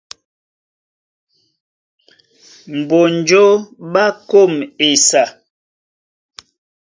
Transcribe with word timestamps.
Mbonjó 2.77 3.43
ɓá 3.91 4.05
kôm 4.29 4.53
esa, 4.87 5.23